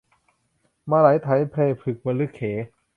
[0.89, 2.41] มะเหลไถไพรพรึกมะรึกเข